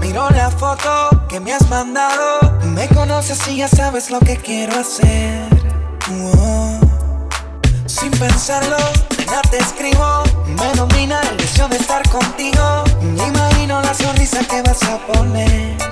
[0.00, 2.40] Miro la foto que me has mandado.
[2.68, 5.50] Me conoces y ya sabes lo que quiero hacer.
[7.84, 8.78] Sin pensarlo,
[9.30, 10.22] ya te escribo.
[10.46, 12.84] Me domina el deseo de estar contigo.
[13.02, 15.91] Me imagino la sonrisa que vas a poner.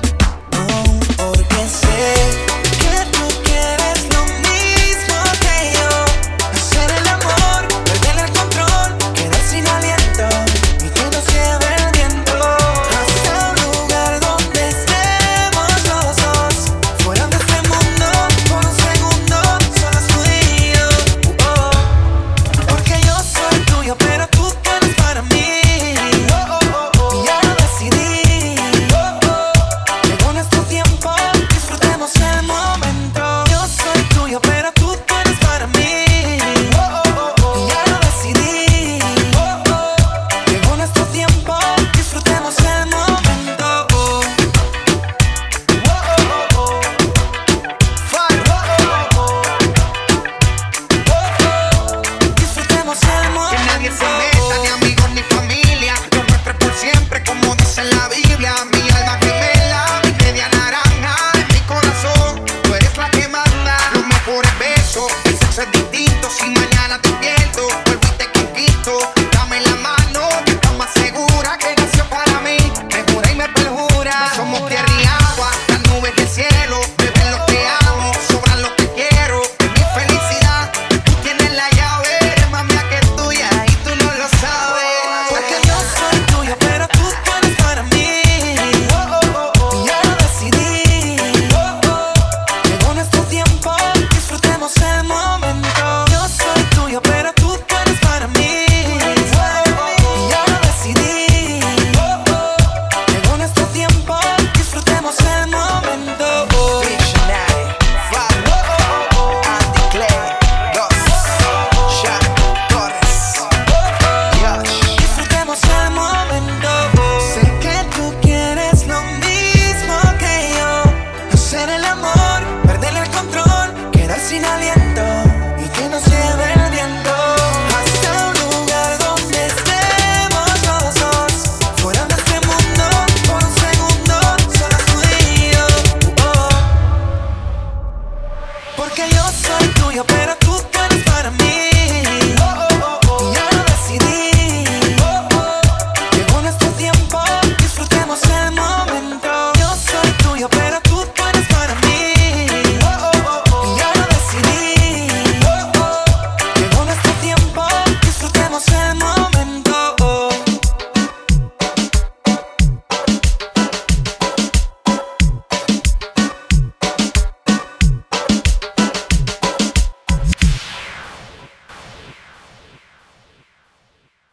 [53.83, 54.39] It's and man.